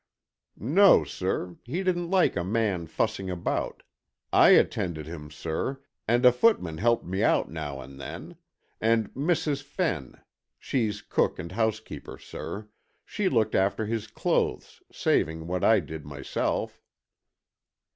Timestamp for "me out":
7.05-7.51